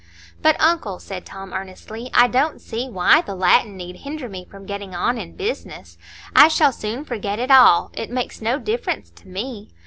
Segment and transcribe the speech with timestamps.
[0.41, 4.65] "But, uncle," said Tom, earnestly, "I don't see why the Latin need hinder me from
[4.65, 5.95] getting on in business.
[6.35, 9.69] I shall soon forget it all; it makes no difference to me.